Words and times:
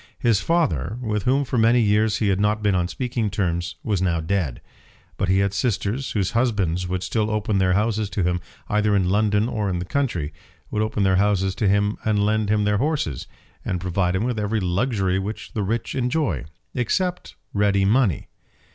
His 0.17 0.39
father, 0.41 0.97
with 0.99 1.25
whom 1.25 1.45
for 1.45 1.59
many 1.59 1.79
years 1.79 2.17
he 2.17 2.29
had 2.29 2.39
not 2.39 2.63
been 2.63 2.73
on 2.73 2.87
speaking 2.87 3.29
terms, 3.29 3.75
was 3.83 4.01
now 4.01 4.19
dead; 4.19 4.59
but 5.15 5.29
he 5.29 5.37
had 5.37 5.53
sisters 5.53 6.13
whose 6.13 6.31
husbands 6.31 6.87
would 6.87 7.03
still 7.03 7.29
open 7.29 7.59
their 7.59 7.73
houses 7.73 8.09
to 8.09 8.23
him, 8.23 8.41
either 8.67 8.95
in 8.95 9.09
London 9.11 9.47
or 9.47 9.69
in 9.69 9.77
the 9.77 9.85
country; 9.85 10.33
would 10.71 10.81
open 10.81 11.03
their 11.03 11.17
houses 11.17 11.53
to 11.53 11.67
him, 11.69 11.99
and 12.03 12.25
lend 12.25 12.49
him 12.49 12.63
their 12.63 12.79
horses, 12.79 13.27
and 13.63 13.79
provide 13.79 14.15
him 14.15 14.23
with 14.23 14.39
every 14.39 14.59
luxury 14.59 15.19
which 15.19 15.53
the 15.53 15.61
rich 15.61 15.93
enjoy, 15.93 16.45
except 16.73 17.35
ready 17.53 17.85
money. 17.85 18.27